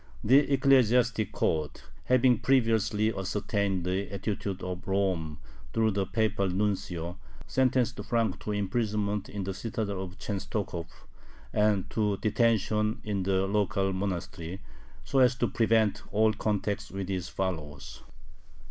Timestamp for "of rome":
4.63-5.37